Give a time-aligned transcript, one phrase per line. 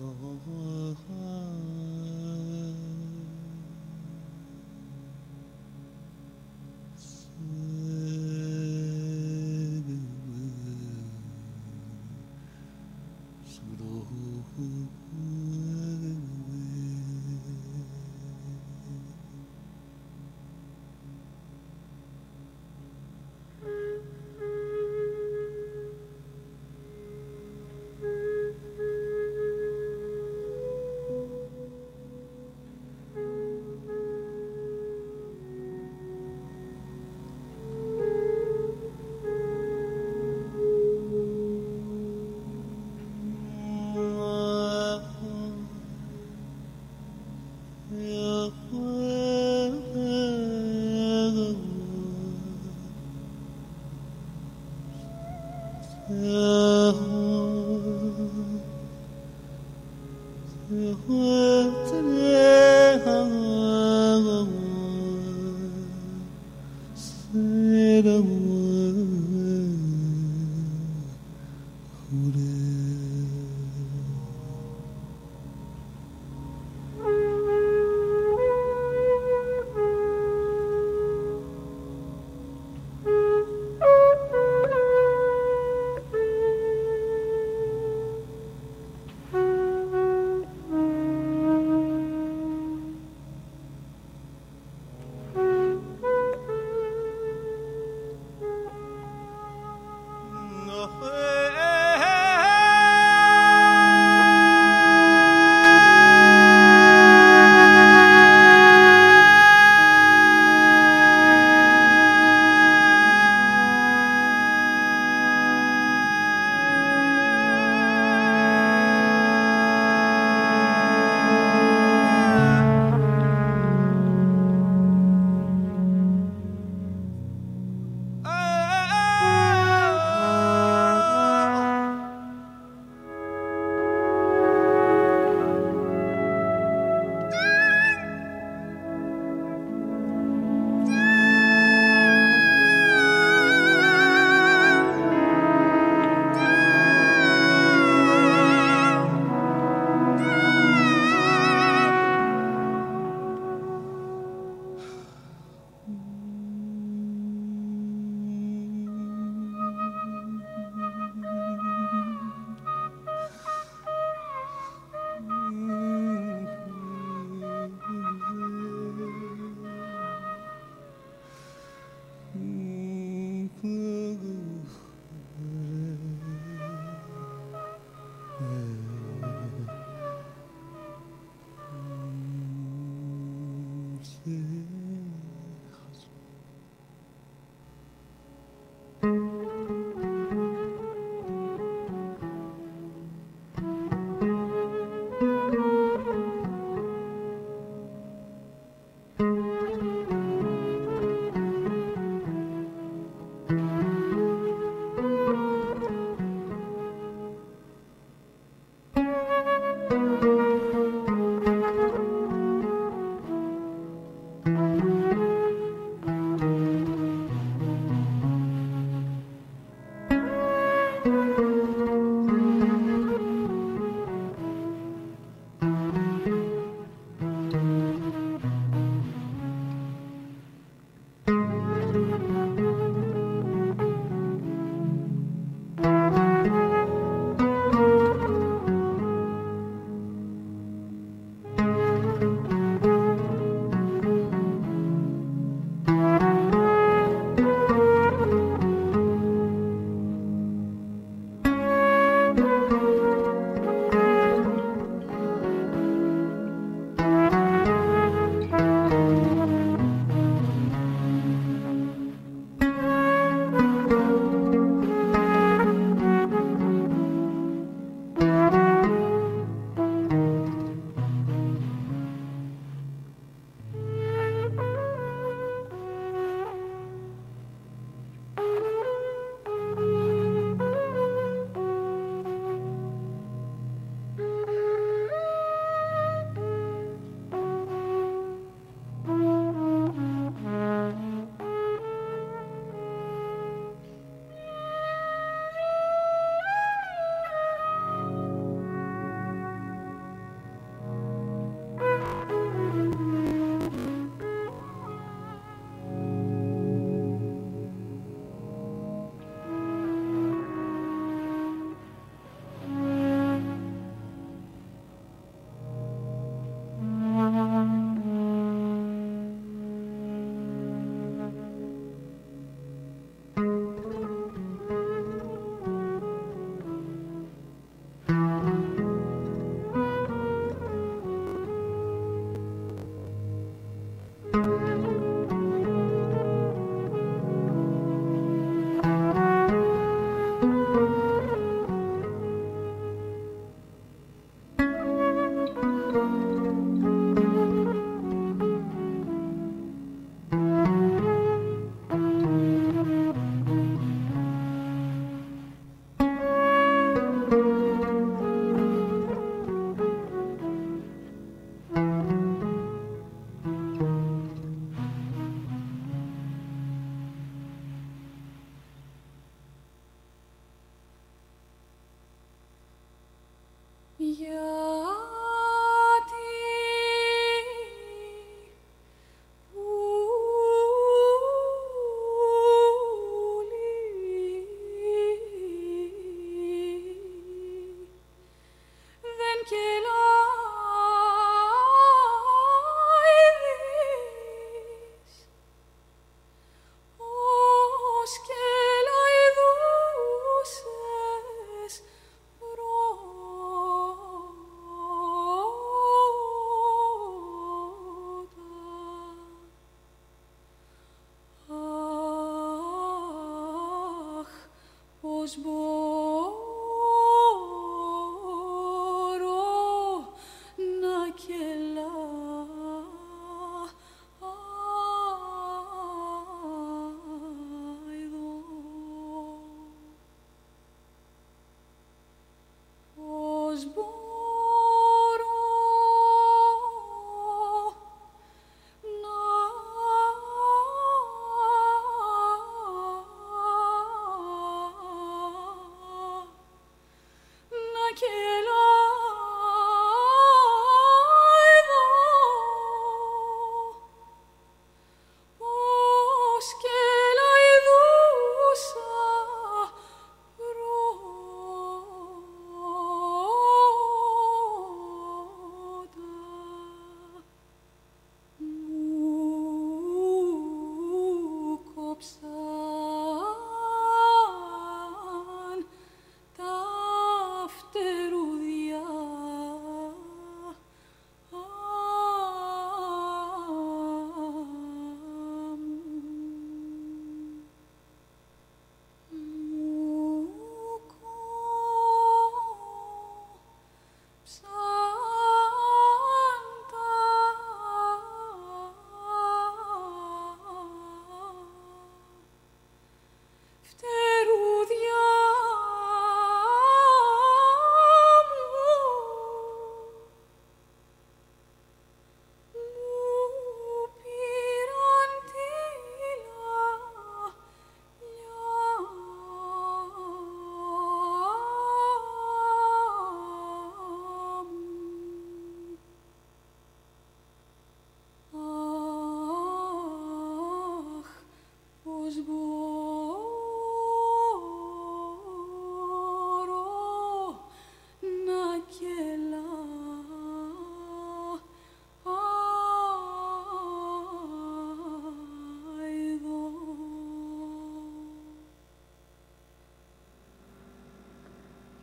[0.00, 0.38] Oh.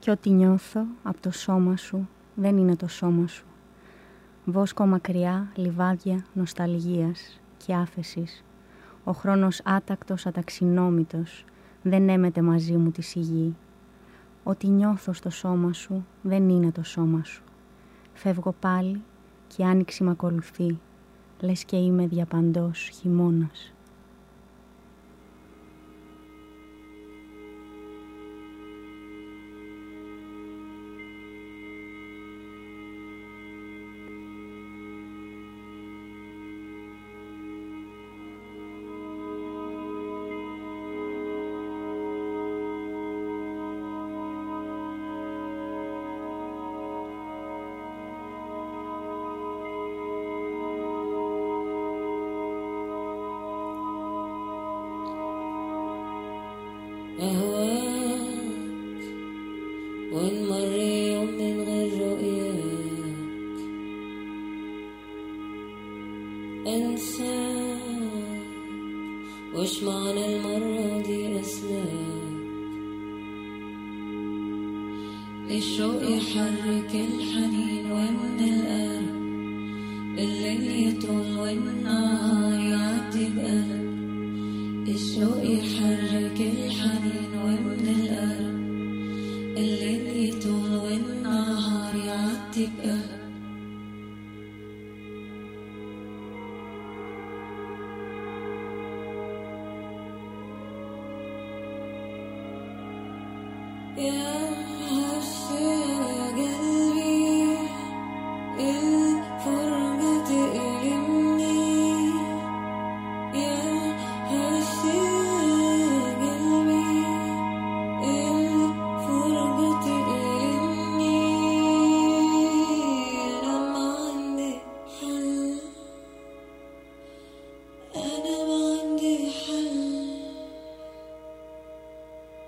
[0.05, 3.45] Και ό,τι νιώθω από το σώμα σου δεν είναι το σώμα σου.
[4.45, 8.43] Βόσκο μακριά, λιβάδια νοσταλγίας και άφεσης.
[9.03, 11.45] Ο χρόνος άτακτος, αταξινόμητος,
[11.81, 13.55] δεν έμεται μαζί μου τη σιγή.
[14.43, 17.43] Ό,τι νιώθω στο σώμα σου δεν είναι το σώμα σου.
[18.13, 19.03] Φεύγω πάλι
[19.47, 20.79] και η άνοιξη μ' ακολουθεί,
[21.39, 23.73] λες και είμαι διαπαντός χειμώνας.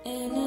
[0.08, 0.37] And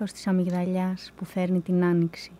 [0.00, 2.32] Είμαι το άνθος της αμυγδαλιάς που φέρνει την άνοιξη.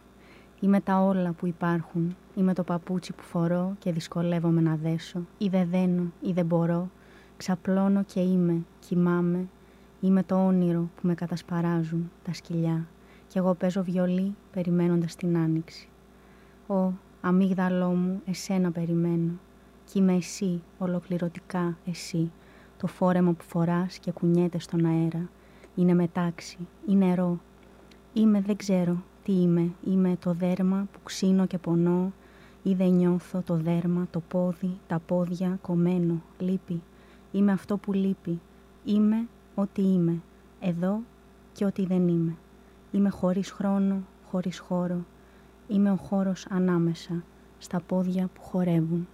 [0.61, 2.17] Είμαι τα όλα που υπάρχουν.
[2.35, 5.27] Είμαι το παπούτσι που φορώ και δυσκολεύομαι να δέσω.
[5.39, 6.91] Ή δεν δένω, ή δεν μπορώ.
[7.37, 9.49] Ξαπλώνω και είμαι, κοιμάμαι.
[10.01, 12.87] Είμαι το όνειρο που με κατασπαράζουν τα σκυλιά.
[13.27, 15.89] Κι εγώ παίζω βιολί περιμένοντας την άνοιξη.
[16.67, 19.33] Ω, αμύγδαλό μου, εσένα περιμένω.
[19.85, 22.31] Κι είμαι εσύ, ολοκληρωτικά εσύ.
[22.77, 25.29] Το φόρεμα που φοράς και κουνιέται στον αέρα
[25.75, 27.39] είναι μετάξι, είναι νερό.
[28.13, 32.13] Είμαι δεν ξέρω τι είμαι, είμαι το δέρμα που ξύνω και πονώ
[32.63, 36.83] ή δεν νιώθω το δέρμα, το πόδι, τα πόδια κομμένο, λείπει.
[37.33, 38.41] Είμαι αυτό που λείπει,
[38.85, 40.23] είμαι ό,τι είμαι,
[40.61, 41.01] εδώ
[41.53, 42.37] και ό,τι δεν είμαι.
[42.91, 45.05] Είμαι χωρίς χρόνο, χωρίς χώρο,
[45.69, 47.25] είμαι ο χώρος ανάμεσα,
[47.59, 49.09] στα πόδια που χορεύουν.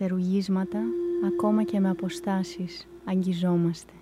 [0.00, 0.78] Με φτερουγίσματα
[1.26, 3.92] ακόμα και με αποστάσεις αγγιζόμαστε.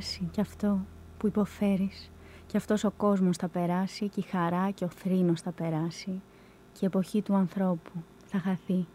[0.00, 0.80] Περάσει κι αυτό
[1.18, 2.10] που υποφέρεις
[2.46, 6.20] και αυτός ο κόσμος θα περάσει και η χαρά και ο θρήνος θα περάσει
[6.72, 7.90] και η εποχή του ανθρώπου
[8.26, 8.86] θα χαθεί.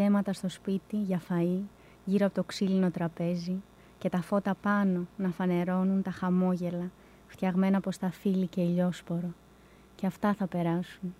[0.00, 1.60] Μαζέματα στο σπίτι για φαΐ
[2.04, 3.62] γύρω από το ξύλινο τραπέζι
[3.98, 6.90] και τα φώτα πάνω να φανερώνουν τα χαμόγελα
[7.26, 9.34] φτιαγμένα από σταφύλι και ηλιόσπορο.
[9.94, 11.14] Και αυτά θα περάσουν.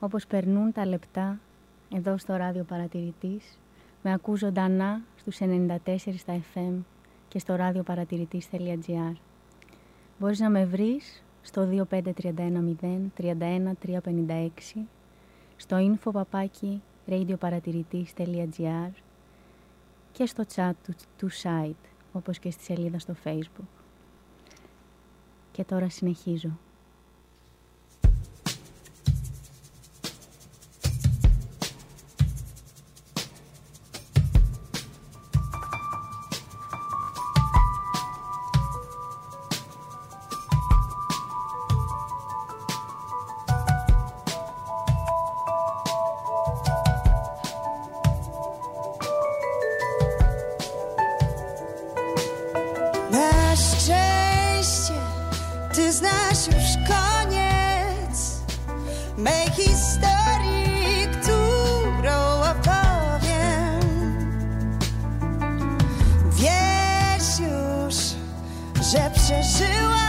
[0.00, 1.38] Όπως περνούν τα λεπτά
[1.94, 3.58] εδώ στο ράδιο παρατηρητής
[4.02, 6.74] με ακού ζωντανά στους 94 στα FM
[7.28, 9.12] και στο ραδιοπαρατηρητής.gr
[10.18, 11.96] Μπορείς να με βρεις στο 25310
[13.18, 14.48] 31356
[15.56, 18.90] στο info παπάκι radioparatiritis.gr
[20.12, 23.68] και στο chat του, του site, όπως και στη σελίδα στο facebook.
[25.52, 26.58] Και τώρα συνεχίζω.
[68.96, 70.05] steps as you.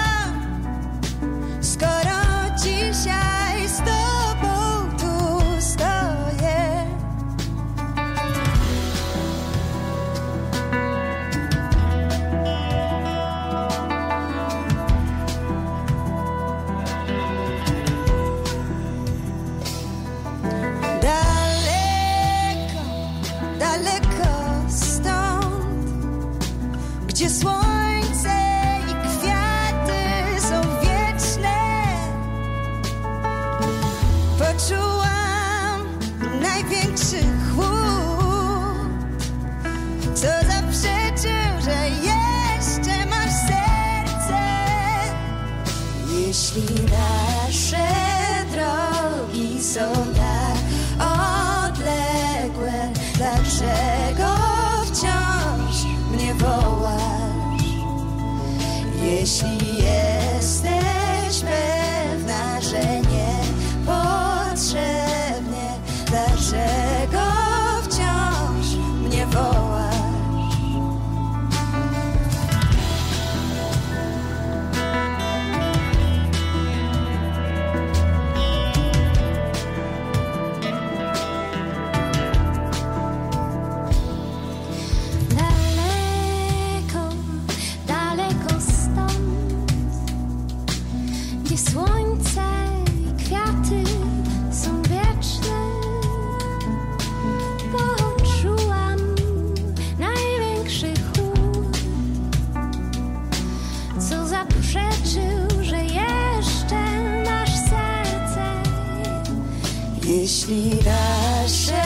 [110.17, 111.76] Deixe-lhe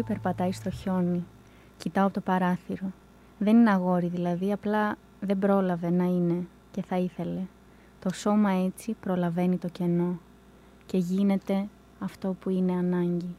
[0.00, 1.24] αγόρι περπατάει στο χιόνι.
[1.76, 2.92] Κοιτάω από το παράθυρο.
[3.38, 7.40] Δεν είναι αγόρι δηλαδή, απλά δεν πρόλαβε να είναι και θα ήθελε.
[8.00, 10.18] Το σώμα έτσι προλαβαίνει το κενό
[10.86, 13.36] και γίνεται αυτό που είναι ανάγκη.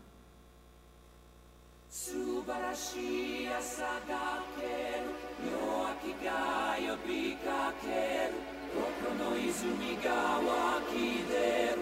[8.74, 11.82] Kokoro το izumi ga wakideru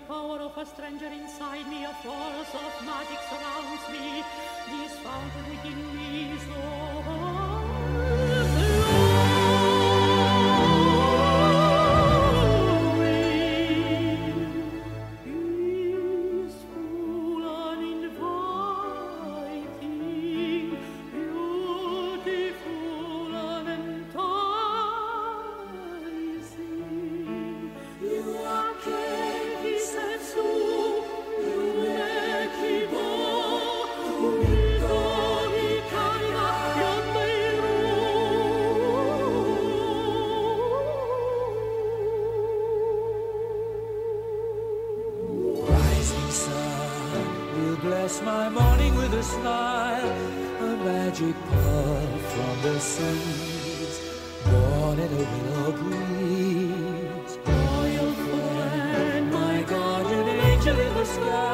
[0.00, 4.24] the power of a stranger inside me, a force of magic surrounds me.
[4.68, 8.29] This fountain within me is all.
[51.20, 54.00] magic pearl from the seas,
[54.46, 57.38] born in a willow breeze.
[57.46, 61.49] Royal friend, my guardian angel in the sky.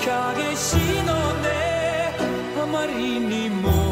[0.00, 1.48] 影忍んで
[2.62, 3.83] あまりにも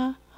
[0.00, 0.29] Bye.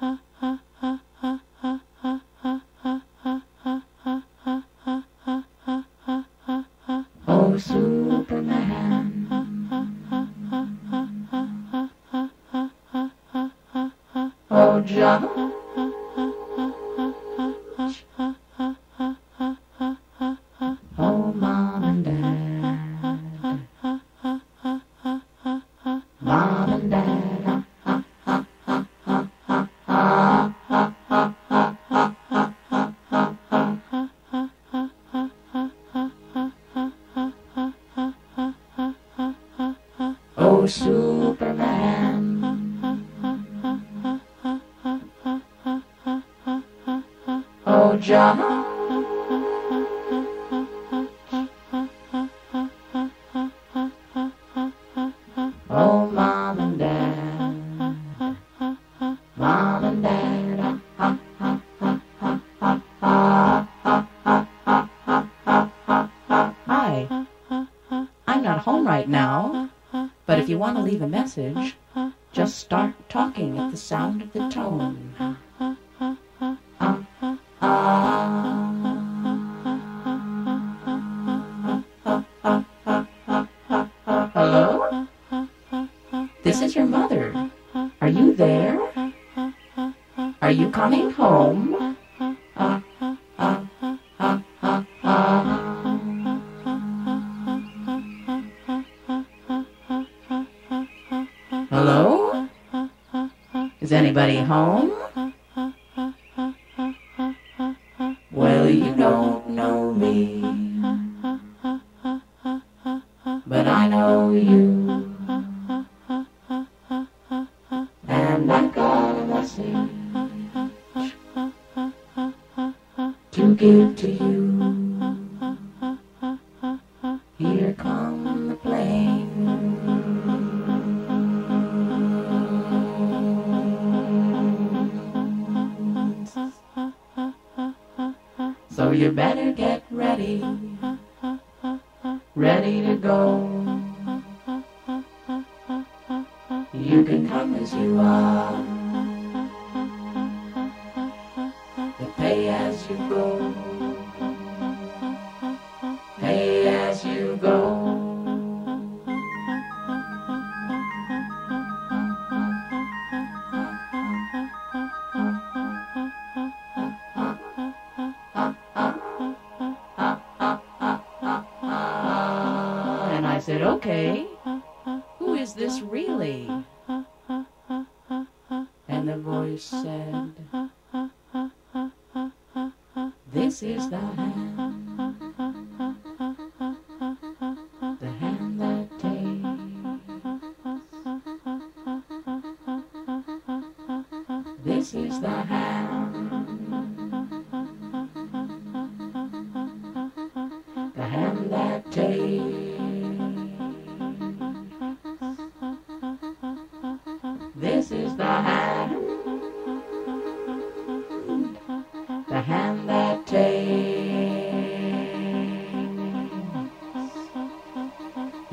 [109.63, 110.42] know me.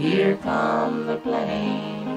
[0.01, 2.09] Here come the planes.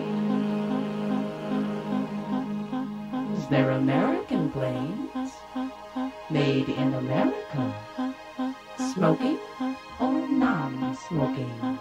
[3.49, 5.33] They're American planes,
[6.29, 7.73] made in America,
[8.77, 9.37] smoking
[9.99, 11.77] or non-smoking.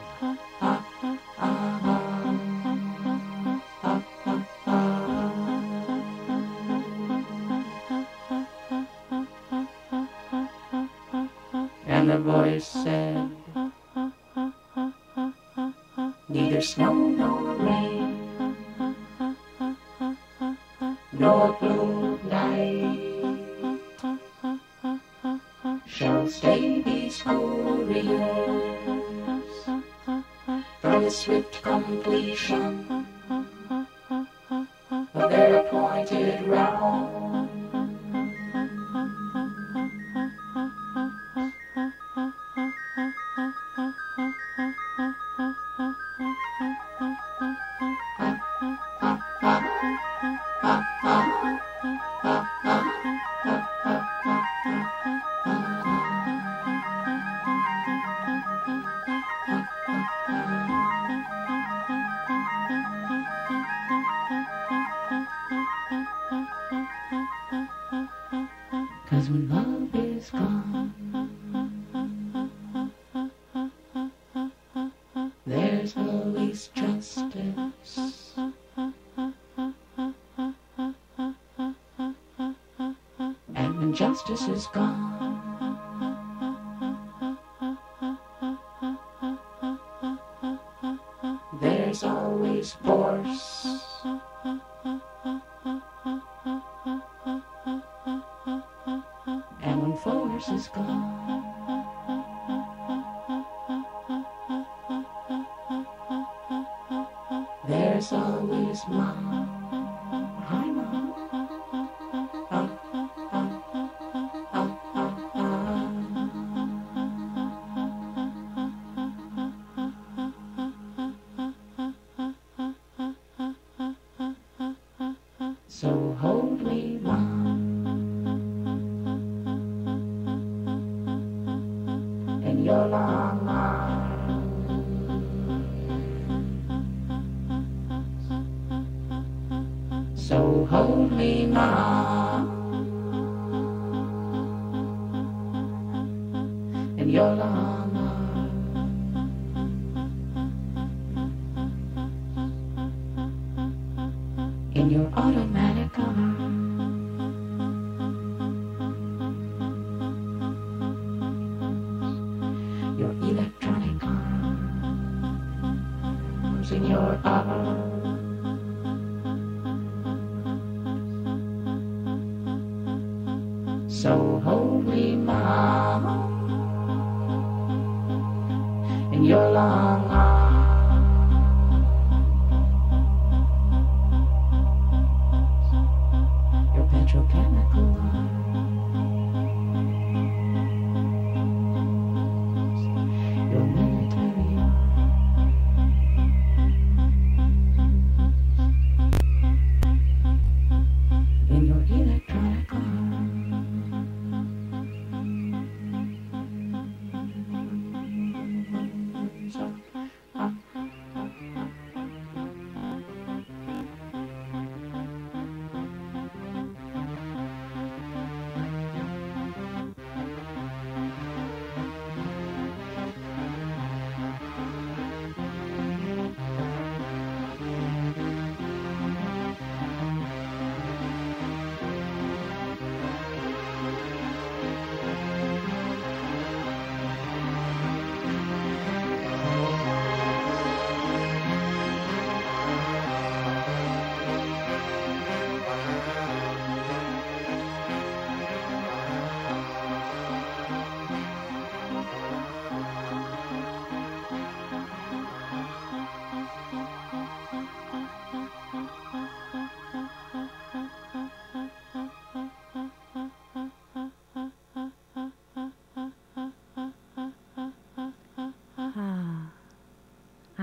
[91.63, 93.79] There's always force.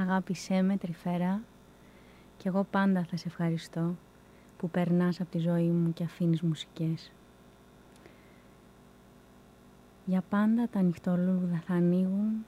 [0.10, 1.42] Αγάπησέ με τρυφέρα
[2.38, 3.96] και εγώ πάντα θα σε ευχαριστώ
[4.58, 7.12] που περνάς από τη ζωή μου και αφήνεις μουσικές.
[10.06, 12.46] Για πάντα τα νυχτολούδα θα ανοίγουν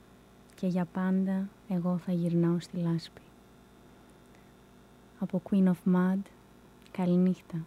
[0.54, 3.20] και για πάντα εγώ θα γυρνάω στη λάσπη.
[5.18, 6.20] Από Queen of Mud,
[6.90, 7.64] καληνύχτα.